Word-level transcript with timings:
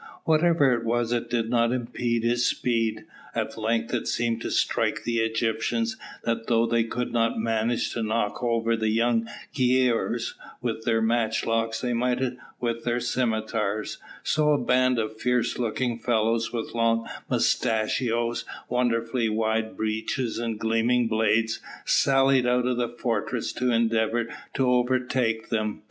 Whatever 0.23 0.73
it 0.73 0.83
was 0.83 1.11
it 1.11 1.29
did 1.29 1.51
not 1.51 1.71
impede 1.71 2.23
his 2.23 2.47
speed. 2.47 3.05
At 3.35 3.55
length 3.55 3.93
it 3.93 4.07
seemed 4.07 4.41
to 4.41 4.49
strike 4.49 5.03
the 5.03 5.19
Egyptians 5.19 5.95
that 6.23 6.47
though 6.47 6.65
they 6.65 6.83
could 6.83 7.11
not 7.13 7.37
manage 7.37 7.91
to 7.93 8.01
knock 8.01 8.41
over 8.41 8.75
the 8.75 8.89
young 8.89 9.29
giaours 9.53 10.33
with 10.59 10.85
their 10.85 11.03
matchlocks 11.03 11.81
they 11.81 11.93
might 11.93 12.19
with 12.59 12.83
their 12.83 12.99
scimitars; 12.99 13.99
so 14.23 14.53
a 14.53 14.57
band 14.57 14.97
of 14.97 15.21
fierce 15.21 15.59
looking 15.59 15.99
fellows 15.99 16.51
with 16.51 16.73
long 16.73 17.07
moustachios, 17.29 18.43
wonderfully 18.69 19.29
wide 19.29 19.77
breeches, 19.77 20.39
and 20.39 20.57
gleaming 20.59 21.07
blades, 21.07 21.59
sallied 21.85 22.47
out 22.47 22.65
of 22.65 22.77
the 22.77 22.89
fortress 22.89 23.53
to 23.53 23.69
endeavour 23.71 24.25
to 24.55 24.67
overtake 24.67 25.49
them. 25.49 25.79